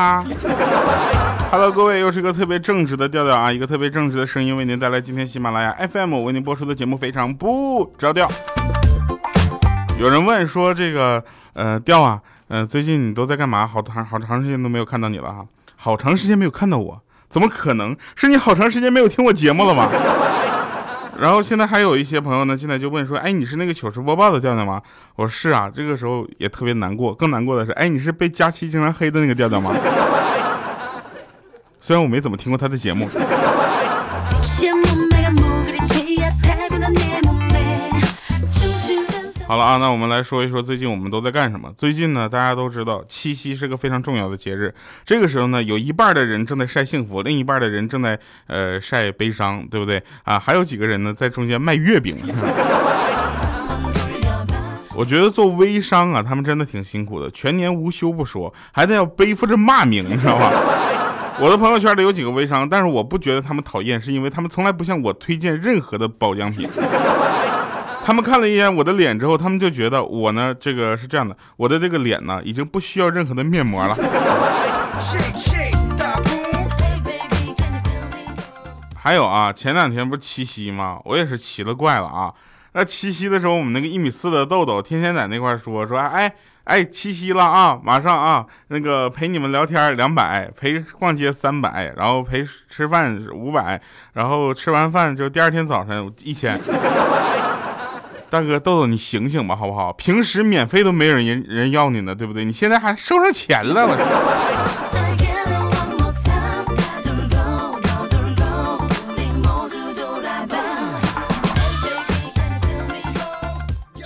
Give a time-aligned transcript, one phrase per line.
[0.00, 0.24] 他。
[1.52, 8.26] Hello，各位，又是一个特别正直的调调啊，一个特别正直的声音为您带来今天喜马拉雅 FM 为您播出的节目，非常不着调。
[9.98, 13.66] 有人问说这个呃调啊，呃最近你都在干嘛？
[13.66, 15.44] 好长好长时间都没有看到你了哈，
[15.76, 19.90] 好长时间没有看到我，怎么可能是你好长时间没有听我节目了吗？
[21.20, 24.80] 然后现在还有一些朋友呢，现在就问说，哎，你是那个糗事播报的调调吗？
[25.16, 29.70] 我说是啊，这个时候也特别难过，更难过的是，哎，你是被佳期经常黑的那个调调吗？
[31.78, 33.08] 虽然我没怎么听过他的节目。
[39.50, 41.72] 好了啊，那我们来说一说最近我们都在干什么。
[41.76, 44.72] 最近呢，大家都知道七夕是个非常重要的节日，
[45.04, 50.38] 这个时候呢，有一半的人正在晒幸福，另一半的人正在呃晒悲伤，对不对啊？
[50.38, 52.14] 还有几个人呢在中间卖月饼。
[54.94, 60.52] 我觉得做微商啊，他们真的挺辛苦的，全年无休不说，还得要背负着骂名，你知道吧？
[61.40, 66.68] 我的朋友圈里有几个微商，但是我不觉得他们讨厌，是因为他们从来不向我推荐任何的保养品。
[68.04, 73.94] 他们看了一眼我的脸之后，他们就觉得我呢，这个是这样的，我的这个脸呢，已经不需要任何的面膜了。
[79.02, 80.98] 还有啊，前两天不是七夕吗？
[81.04, 82.34] 我也是奇了怪了啊。
[82.72, 86.32] 那七夕的时候，我们那个一米四的豆豆天天在那块说说，哎
[86.64, 93.80] 哎，七夕了啊，马上啊，那个陪你们聊天两百，陪逛街三百，然后陪吃饭五百，
[94.12, 96.60] 然后吃完饭就第二天早晨一千。
[98.30, 99.92] 大哥豆豆，你醒醒吧，好不好？
[99.92, 102.44] 平时免费都没人人人要你呢，对不对？
[102.44, 105.00] 你现在还收上钱了，我。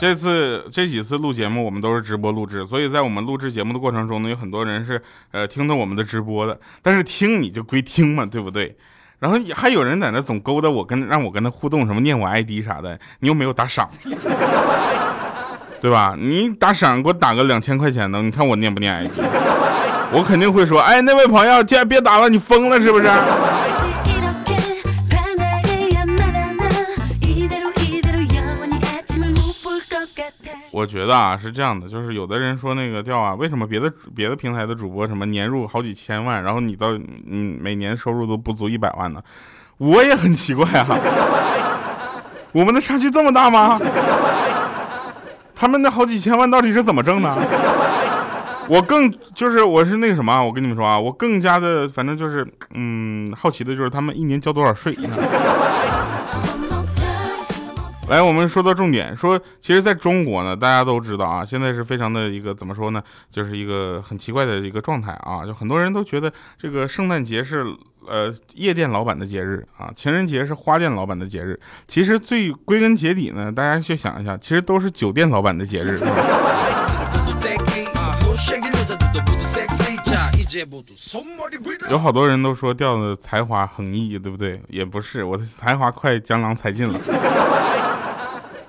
[0.01, 5.01] 这次这几次录节目，我们都是直播录制，所以在我们录制节目的过程中呢，有很多人是
[5.33, 8.77] 呃听到我们的直播的，但是听你就归听嘛，对不对？
[9.19, 13.89] 然后还有人在那总勾搭我，跟让我跟他互动，什么念我 ID 啥的，你又没有打赏，
[15.81, 16.15] 对吧？
[16.19, 19.21] 你打赏给我打个两千块钱的，你看我念不念 ID？
[20.13, 23.09] 我肯定会说，哎，那位朋友，别别打了，你疯了是不是？
[30.85, 36.93] 我觉得啊是这样的，就是有的人说那个调啊，为什么别的别的平台的主播什么年入好几千万，然后你到
[37.27, 39.23] 嗯每年收入都不足一百万呢？
[39.79, 40.87] 我也很奇怪啊，
[42.53, 43.81] 我们的差距这么大吗？
[45.55, 47.35] 他们那好几千万到底是怎么挣的？
[48.69, 54.95] 我更就是我是那个什么，我跟你们说啊，我更加的反正就是嗯好奇的就是他们一年交多少税。
[58.09, 67.65] 来，我们说到重点，说其实在中国呢，大家都知道啊，现在是非常的一个怎么说呢，就是一个很奇怪的一个状态啊，就很多人都觉得这个圣诞节是
[68.07, 75.99] 呃夜店老板的节日啊，情人节是花店老板的节日，其实最归根结底呢，大家去想一下，其实都是酒店老板的节日。
[81.91, 84.61] 有好多人都说调子才华横溢，对不对？
[84.69, 87.01] 也不是，我的才华快江郎才尽了。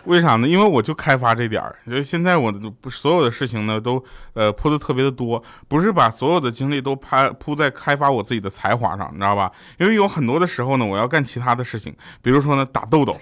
[0.05, 0.47] 为啥呢？
[0.47, 2.51] 因为我就开发这点儿，就现在我
[2.81, 9.51] 不所有的事情呢，都呃铺的特别的多，不是把所有的精力都拍铺在开发我自己的才华上，你知道吧？
[9.77, 13.15] 因为有很多的时候呢，我要干其他的事情，比如说呢，打豆豆。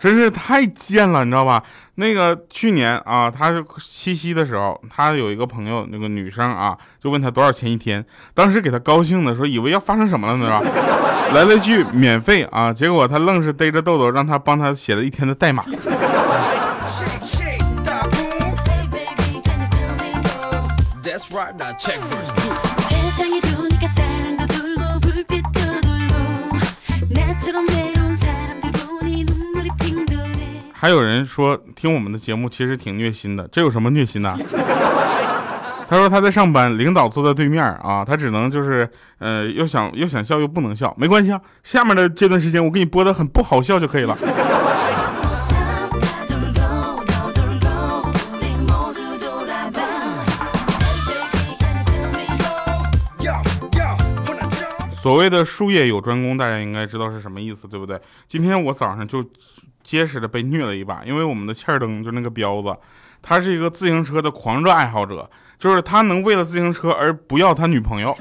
[0.00, 1.62] 真是太贱了，你知道吧？
[1.96, 8.04] 那个去年啊，他是七夕的时候，他有一个朋友，那个女生啊，就问他多少钱一天。
[8.34, 11.30] 当时给他高兴的说，以为要发生什么了呢，是吧？
[11.34, 15.64] 来了句免费啊，结果他愣是逮着豆豆，让他帮他写了一天的代码。
[30.80, 34.32] 还有人说听我们的节目其实挺虐心的，这有什么虐心的？
[35.90, 38.88] 他说他在上班，领导坐在对面啊，他只能就是
[39.18, 44.16] 呃又想又想笑又不能笑，没关系啊，下面的这段时间我给你播的很不好笑就可以了。
[55.02, 58.00] 所谓的术业有专攻，大家应该知道是什么意思，对不对？
[58.28, 59.24] 今天我早上就。
[59.88, 62.76] 结实的被虐了一把，因为我们的欠儿灯就那个彪子，
[63.22, 65.26] 他是一个自行车的狂热爱好者，
[65.58, 68.14] 就是他能为了自行车而不要他女朋友，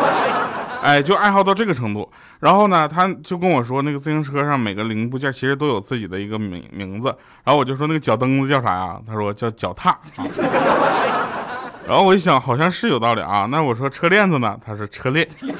[0.84, 2.12] 哎，就爱好到这个程度。
[2.40, 7.08] 然后呢，他就跟我说，那个自行车上每个零部件其实都有自己的一个名名字。
[7.42, 9.00] 然后我就说那个脚蹬子叫啥呀？
[9.06, 9.98] 他说叫脚踏。
[11.88, 13.48] 然后我一想，好像是有道理啊。
[13.50, 14.58] 那我说车链子呢？
[14.62, 15.26] 他说车链。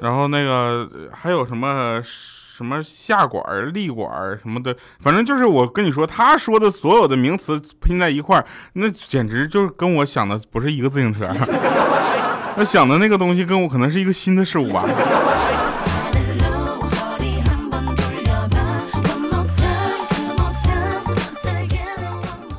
[0.00, 2.00] 然后那个还有什么
[2.60, 11.26] 什么下管、立管什么的，反正就是我跟你说，他说的所有的名词拼在一块儿，那简直就是跟我想的不是一个自行车。
[12.54, 14.84] 他想的那个东西跟我可能是一个新的事物吧。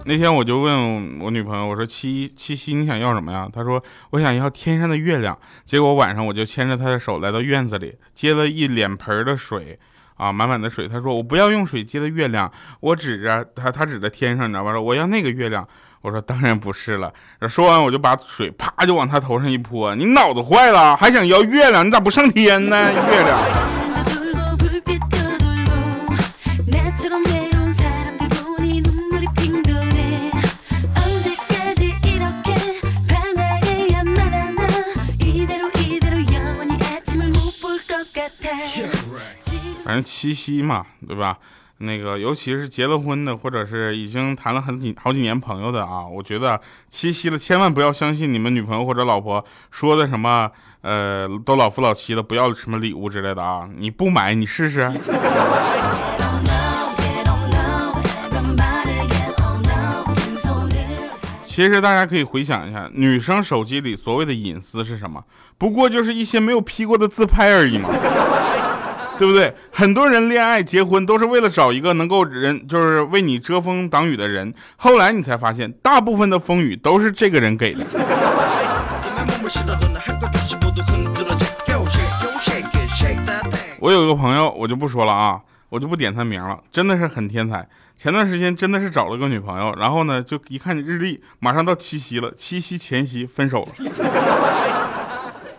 [0.04, 3.48] 那天我就问我女朋友，我说七七夕你想要什么呀？
[3.54, 5.38] 她说我想要天上的月亮。
[5.66, 9.80] 结果晚上我就牵着她的手来到院子里，接了一脸盆的水，
[10.22, 10.88] 啊，满满的水。
[10.88, 14.72] 他说我不要用水接的月亮，我指着他，他指着天上，你知道吧？
[14.72, 15.68] 说我要那个月亮。
[16.02, 17.12] 我说当然不是了。
[17.50, 19.96] 说完我就把水啪就往他头上一泼。
[19.96, 20.96] 你脑子坏了？
[20.96, 21.84] 还想要月亮？
[21.86, 22.92] 你咋不上天呢？
[22.94, 23.40] 月亮。
[39.84, 41.38] 反正七夕嘛，对吧？
[41.80, 50.52] 那个尤其是结了婚的，或者是已经谈了很几好几年朋友的啊，我觉得七夕了，千万不要相信你们女朋友或者老婆说的什么，
[50.82, 53.68] 呃，都老夫老妻了，不要什么礼物之类的啊！
[53.76, 54.92] 你不买，你试试。
[61.44, 65.24] 其实大家可以回想一下，女生手机里所谓的隐私是什么？
[65.58, 67.90] 不过就是一些没有 P 过的自拍而已嘛。
[69.22, 69.54] 对不对？
[69.72, 74.52] 很多人恋爱结婚都是为了找一个能够人，就是为你遮风挡雨的人。
[74.78, 77.86] 后来你才发现，大部分的风雨都是这个人给的。
[83.78, 85.40] 我有一个朋友，我就不说了啊，
[85.70, 87.68] 我就不点他名了，真的是很天才。
[87.96, 93.68] 前段时间真的是找了个女朋友，然后呢，就一看日历，马上到七夕了，七夕前夕分手了，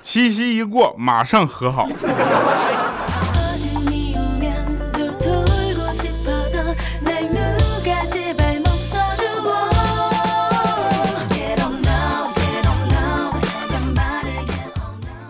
[0.00, 1.88] 七夕一过，马上和好。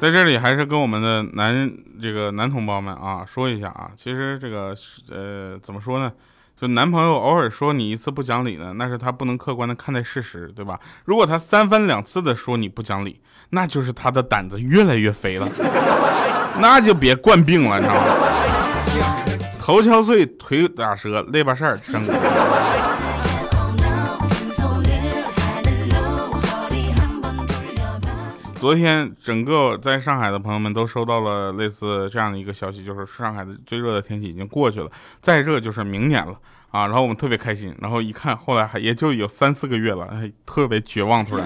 [0.02, 1.72] 在这里还是跟我们的男
[2.02, 4.74] 这个男同胞们啊说一下啊，其实这个
[5.08, 6.10] 呃怎么说呢？
[6.60, 10.80] 就男朋友偶尔说你一次不讲理呢，那是他不能客观的看待事实，对吧？
[11.04, 13.20] 如果他三番两次的说你不讲理，
[13.50, 15.48] 那就是他的胆子越来越肥了，
[16.58, 18.02] 那就别惯病了，你知道吗？
[19.60, 21.78] 头敲碎，腿打折，累把事儿。
[28.62, 34.88] 昨天，整个在上海的朋友们都收到了类似这样的一个消息，就是上海的最热的天气已经过去了，
[35.20, 36.32] 再热就是明年了
[36.70, 36.86] 啊！
[36.86, 40.08] 然后我们特别开心，然后一看，后来还也就有三四个月了，
[40.46, 41.44] 特别绝望突然。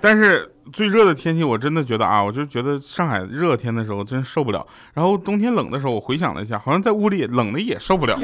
[0.00, 8.18] 但是最热的天气，我真的觉得啊，我就觉得上海热天的时候真受不了，然后冬天冷的时候，我回想了一下，好像在屋里冷的也受不了。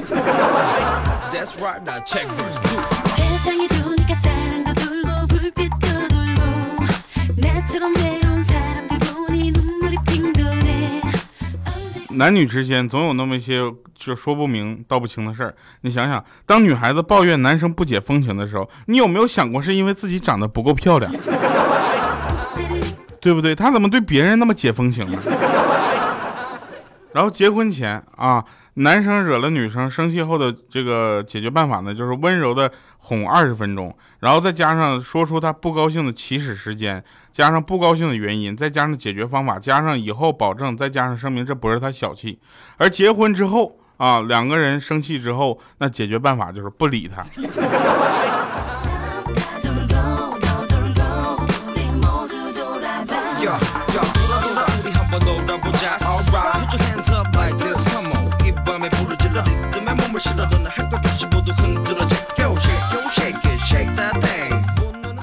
[12.14, 13.60] 男女之间总有那么一些
[13.94, 15.54] 就说不明道不清的事儿。
[15.82, 21.12] 你想想，当女孩子抱怨男生不解风情的时候，你有没有想过是因为自己长得不够漂亮？
[23.20, 23.54] 对不对？
[23.54, 25.18] 他怎么对别人那么解风情呢？
[27.12, 42.38] 然后结婚前啊，男生惹了女生生气后的这个解决办法呢，就是温柔的哄二十分钟，然后再加上说出他不高兴的起始时间，加上不高兴的原因，再加上解决方法，加上以后保证，再加上声明这不是他小气。
[42.78, 47.22] 而结婚之后啊，两个人生气之后，那解决办法就是不理他。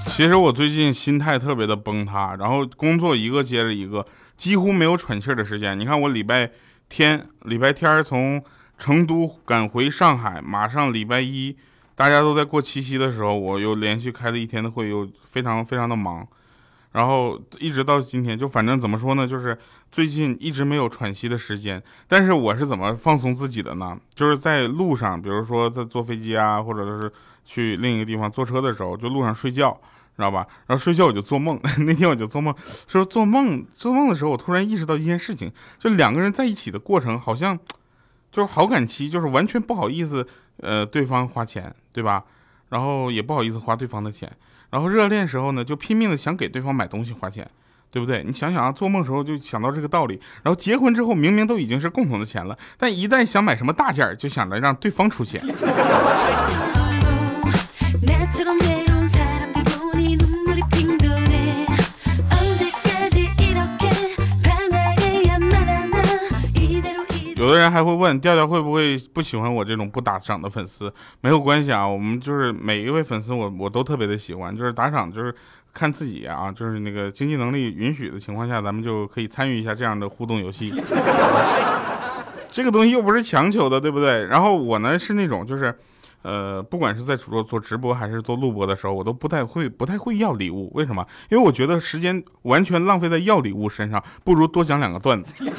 [0.10, 5.80] 其实我最近心态特别的崩塌，然后工作一个接着一个，几乎没有喘气的时间。
[5.80, 6.52] 你看我礼拜
[6.90, 8.44] 天、礼拜天从
[8.78, 11.56] 成都赶回上海，马上礼拜一，
[11.96, 16.28] 大家都在过七夕的时候，我又连续开了一天的会，又非常非常的忙。
[16.92, 19.58] 然后一直到今天，就反正怎么说呢，就是
[19.92, 21.82] 最近一直没有喘息的时间。
[22.08, 23.98] 但是我是怎么放松自己的呢？
[24.16, 27.12] 就是在路上，比如说在坐飞机啊，或者是
[27.46, 29.72] 去另一个地方坐车的时候，就路上睡觉，
[30.16, 30.48] 知道吧？
[30.66, 31.60] 然后睡觉我就做梦。
[31.86, 32.54] 那天我就做梦，
[32.88, 37.58] 说做梦做梦的时候，我突然意识到一件事情，就两个人在一起的过程，好像
[38.32, 40.28] 就是好感期，就是完全不好意思，
[40.58, 42.24] 呃，对方花钱，对吧？
[42.70, 44.32] 然后也不好意思花对方的钱，
[44.70, 47.48] 然后热恋时候呢，就拼命的想给对方买东西花钱，
[47.92, 48.24] 对不对？
[48.24, 55.42] 你想想啊，做梦时候就想到这个道理，然后结婚之后明明都已经是共同的钱了，但一旦想买什么大件儿，就想着让对方出钱。
[67.50, 70.94] 有的人还会问调调会不会不喜欢我这种不打赏的粉丝？
[71.22, 75.34] 没有关系啊，我们就是每一位粉丝，我我都特别的喜欢，就是打赏就是
[75.74, 80.72] 看自己啊，就是那个经济能力允许的情况下，咱们就可以参与一下这样的互动游戏。
[82.52, 84.28] 这个东西又不是强求的，对不对？
[84.28, 85.76] 然后我呢是那种就是。
[86.22, 90.70] 呃，不管是在做做直播还是做录播的时候，我都不太会不太会要礼物。
[90.76, 91.02] 为什么？
[91.30, 95.50] 因为我觉得时间完全浪费在要礼物身上，不如多讲两个段子。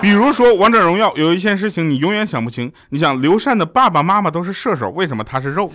[0.00, 5.70] 比如说王者荣耀有一件事情你永远想不清，你想刘禅的爸爸妈妈都是射手，为什么他是肉？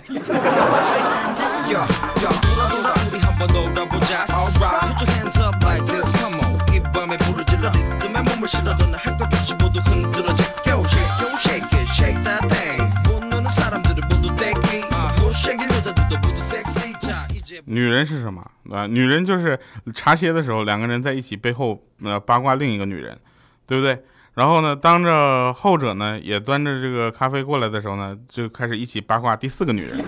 [17.64, 18.86] 女人是什么啊？
[18.86, 19.58] 女人就是
[19.94, 23.16] 茶歇的时候，两个人在一起背后呃八卦另一个女人，
[23.66, 24.04] 对不对？
[24.34, 29.98] 然后呢，当着后者呢也端着这个咖啡过来的时候呢，就开始一起八卦第四个女人。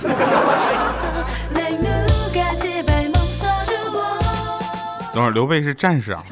[5.13, 6.25] 等会儿刘备是战士啊，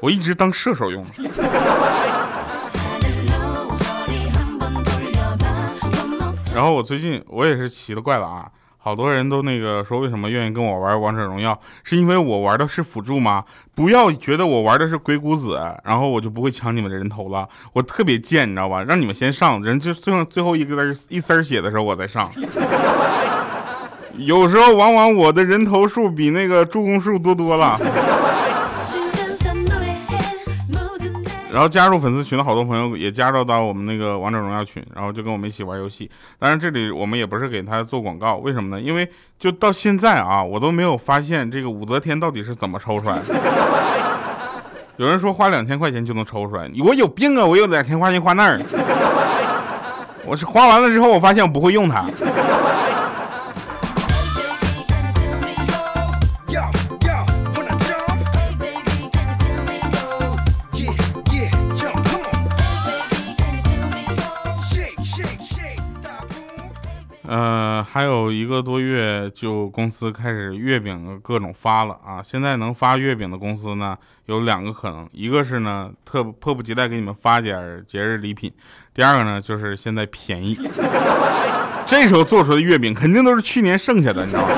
[0.00, 1.04] 我一直当射手用。
[6.54, 8.48] 然后我最近我也是奇了怪了啊。
[8.88, 11.60] 好多人都那个说，为什么愿意跟我玩王者荣耀？
[11.84, 13.44] 是因为我玩的是辅助吗？
[13.74, 17.46] 不要觉得我玩的是鬼谷子，然后我就不会抢你们的人头了。
[17.74, 18.82] 我特别贱，你知道吧？
[18.84, 22.26] 让你们先上，人就剩最后一个一丝血的时候我再上。
[24.16, 27.78] 有时候往往我的人头数比那个助攻数多多了。
[31.50, 36.10] 然后加入粉丝群的好多朋友也加入到我们那个王者荣耀群，然后就跟我们一起玩游戏。
[36.38, 38.80] 当然这里我们也不是给他做广告，为什么呢？
[38.80, 43.34] 因为就到现在啊，我都没有发现这个武则天到底是怎么抽出来的。
[44.98, 47.44] 有人说花两千块钱就能抽出来，我有病啊！
[47.44, 48.60] 我有两千块钱花那儿，
[50.26, 52.04] 我是花完了之后我发现我不会用它。
[67.98, 72.22] 还有一个多月就公司开始月饼各种发了啊！
[72.22, 78.52] 现在能发月饼的公司呢，有两个可能，一个是呢特迫不及待给你们发点节日礼品，
[78.94, 80.56] 第二个呢就是现在便宜，
[81.88, 84.48] 这时候做出的月饼肯定都是去年剩下的，你知道吗？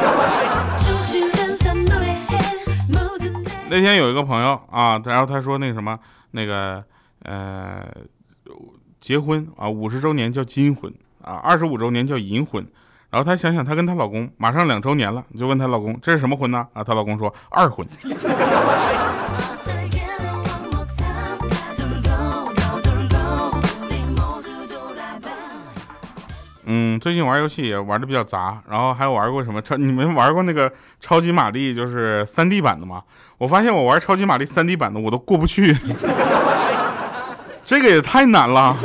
[3.70, 5.98] 那天有一个朋友啊，然后他说那个什么
[6.32, 6.84] 那个
[7.22, 7.88] 呃
[9.00, 10.92] 结婚啊五十周年叫金婚。
[11.22, 12.66] 啊，二十五周年叫银婚，
[13.10, 16.66] 然后她想想，她跟她老公马上两周年了，就问她老公这是什么婚呢？
[16.72, 17.86] 啊，她老公说二婚。
[26.72, 29.76] 嗯，最近玩游戏也玩的比较杂，然后还有玩过什么超？
[29.76, 33.02] 你们玩过那个超级玛丽就是三 D 版的吗？
[33.38, 35.76] 我发现我玩超级玛丽三 D 版的我都过不去，
[37.64, 38.76] 这个也太难了。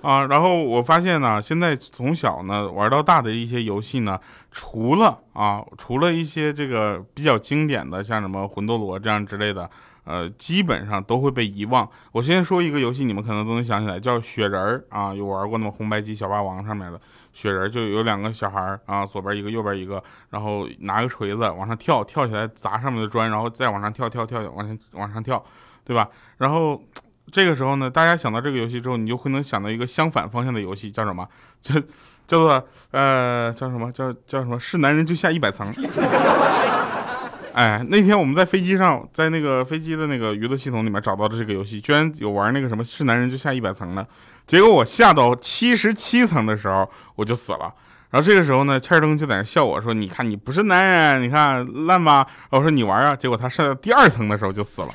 [0.00, 4.18] 啊，然后我发现呢，现在从小呢玩到大的一些游戏呢，
[4.50, 9.68] 除了啊，除了一些这个比较经典的，像什么魂斗罗这样之类的，
[10.04, 11.88] 呃，基本上都会被遗忘。
[12.12, 17.00] 我先说一个游戏，你们可能都能想起来，叫雪人儿啊，有玩过那么红白机小霸王上面的
[17.32, 20.00] 雪人，就有两个小孩儿啊，左边一个，右边一个，
[20.30, 25.44] 然后拿个锤子往上跳，跳起来砸上面的砖，然后再往上跳，跳跳往上往上跳，
[25.84, 26.08] 对吧？
[26.36, 26.80] 然后。
[27.30, 31.26] 这个时候呢，大家想到这个游戏之后，你就会能想到一个相反方向的游戏，叫什么？
[31.60, 31.74] 叫
[32.26, 33.90] 叫做呃，叫什么？
[33.92, 34.58] 叫叫什么？
[34.58, 35.66] 是男人就下一百层。
[37.54, 44.06] 哎，那天我们在飞机上，在那个飞机的那个娱乐系统里面找到的这个游戏，居然有玩那个什么是男人就下一百层的。
[44.46, 47.74] 结果我下到七十七层的时候，我就死了。
[48.10, 54.88] 然后这个时候呢，欠儿登就在那笑我说：“你看你不是男人，你看烂吧？”我说：“你玩啊。”结果他上到第二层的时候就死了。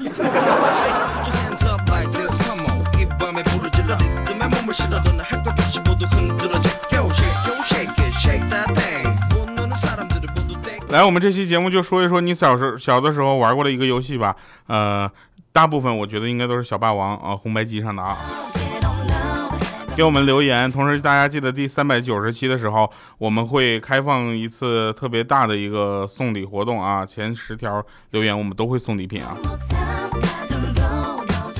[10.89, 14.35] 来，我们这期节目就说一说你小时小的时候玩过的一个游戏吧。
[14.67, 15.11] 呃，
[15.51, 18.17] 大部分我觉得应该都是小霸王啊，红白机上的啊。
[19.95, 20.71] 给我们留言。
[20.71, 27.05] 同时，大家记得第三百九十期的时候，我们会开放一次特别大的一个送礼活动啊！
[27.05, 29.37] 前十条留言我们都会送礼品啊！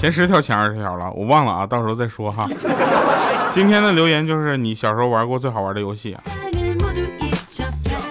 [0.03, 2.45] 前十条前二十条了，我忘了啊，到时候再说哈。
[3.51, 6.13] 今天的留言就是你小时候玩过最好玩的游戏。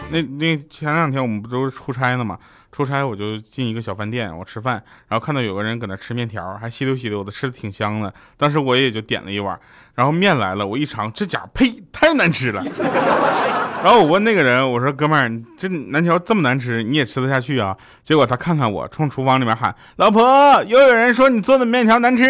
[0.09, 2.39] 那那前两天我们不都是出差呢嘛？
[2.73, 8.13] 出差我就进一个小饭店，我吃饭，然后看到有个人搁那吃面条，还吸溜吸溜的，吃的挺香的。
[8.39, 9.57] 当时我也就点了一碗，
[9.95, 12.65] 然后面来了，我一尝，这家呸，太难吃了。
[13.85, 17.77] 然后我问那个人，我说哥们儿，这面条这么难吃，你也吃得下去啊？
[18.03, 22.25] 结果他看看我，冲厨房里面喊：“老婆，又有人说你做的面条难吃。”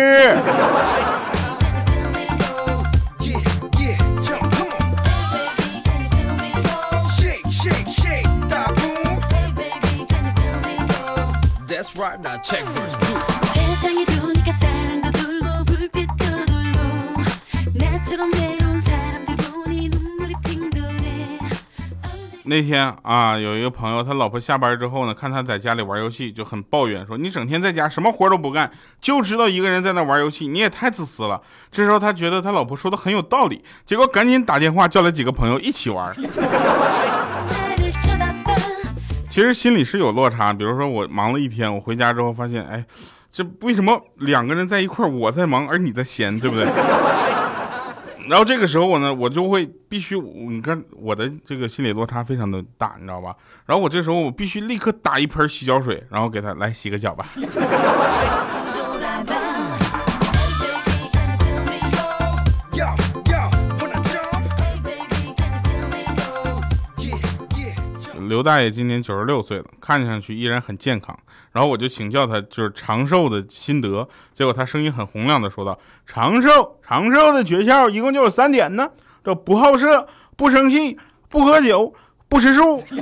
[22.45, 28.71] 那天啊，有一个朋友，他老婆下班之后呢，看他在家里玩游戏，就很抱怨说：“你整天在家什么活都不干，
[29.01, 31.41] 就知道一个人在那玩游戏，你也太自私了。”
[31.73, 36.13] 这时候他觉得他老婆说的很有道理，结果赶紧打电话叫来几个朋友一起玩。
[39.33, 42.85] 其实心里是有落差，比如说我忙了一天，我回家之后发现，哎，
[43.33, 46.67] 这为什么两个人在一块我在忙，而你在闲，对不对？
[48.29, 53.35] 然后这个时候我呢，我就会必须，你看我的这个心理落差非常的大，你知道吧？
[53.65, 57.25] 然后我这时候我必须立刻打一盆洗脚水，然后给他来洗个脚吧。
[68.33, 71.15] 刘大爷今年九十六岁了，看上去依然很健康。
[71.53, 74.09] 然后我就请教他，就是长寿的心得。
[74.33, 78.89] 结果他声音很洪亮的说道：“长寿，长寿的诀窍一共就有三点呢，
[79.23, 81.93] 这不好色，不生气，不喝酒，
[82.27, 82.83] 不吃素。”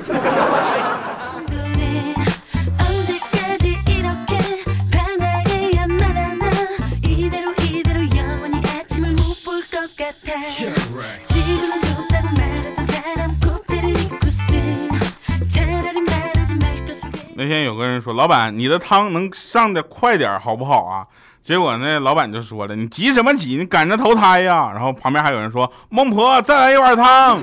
[17.43, 21.07] 那天有个人说：“老板，你的汤能上的快点好不好啊？”
[21.41, 23.57] 结果那老板就说了：“你急什么急？
[23.57, 27.39] 你赶着投胎呀！”然后旁边还有人说：“孟婆，再来一碗汤。”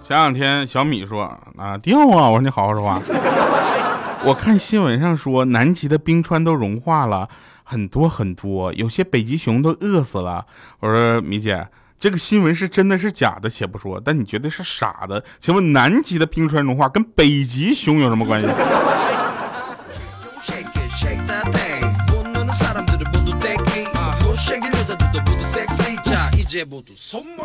[0.00, 1.24] 前两天小米说
[1.58, 3.02] ：“啊掉啊！”我说：“你好好说话。”
[4.24, 7.28] 我看新闻上说，南极的冰川都融化了
[7.64, 10.46] 很多很多，有些北极熊都饿死了。
[10.78, 11.66] 我说：“米姐。”
[12.00, 15.24] 这个新闻是真的是假的，且不说，但你绝对是傻的。
[15.40, 18.46] 请问南极的冰川融化跟北极熊有什么关系？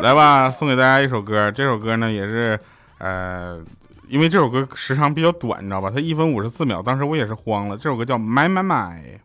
[0.00, 1.50] 来吧，送给大家一首歌。
[1.50, 2.58] 这首歌呢也是，
[2.98, 3.60] 呃，
[4.08, 5.90] 因为这首歌时长比较短，你知道吧？
[5.92, 7.76] 它一分五十四秒，当时我也是慌了。
[7.76, 9.20] 这首歌叫《买买买》。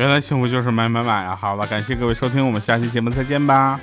[0.00, 1.36] 原来幸福就是买买买啊！
[1.36, 3.78] 好了，感谢各位收听，我们下期节目再见吧。